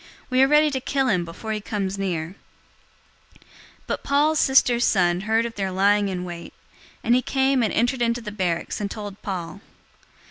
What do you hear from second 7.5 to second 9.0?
and entered into the barracks and